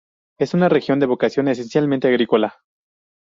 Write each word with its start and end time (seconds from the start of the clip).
Es 0.39 0.55
una 0.55 0.67
región 0.67 0.99
de 0.99 1.05
vocación 1.05 1.47
esencialmente 1.47 2.07
agrícola. 2.07 2.63